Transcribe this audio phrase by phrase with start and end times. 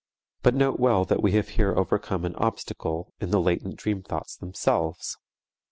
[0.41, 4.35] But note well that we have here overcome an obstacle in the latent dream thoughts
[4.35, 5.15] themselves.